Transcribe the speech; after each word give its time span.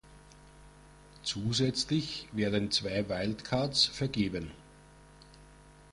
Zusätzlich 1.21 2.27
werden 2.33 2.71
zwei 2.71 3.07
Wildcards 3.07 3.85
vergeben. 3.85 4.49